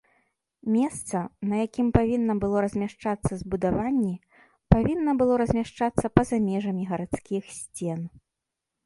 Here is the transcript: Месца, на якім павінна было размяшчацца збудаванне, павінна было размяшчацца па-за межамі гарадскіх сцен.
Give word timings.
Месца, 0.75 1.17
на 1.49 1.55
якім 1.65 1.91
павінна 1.97 2.33
было 2.43 2.63
размяшчацца 2.65 3.31
збудаванне, 3.41 4.15
павінна 4.75 5.11
было 5.21 5.33
размяшчацца 5.43 6.13
па-за 6.17 6.37
межамі 6.49 6.83
гарадскіх 6.95 7.43
сцен. 7.61 8.01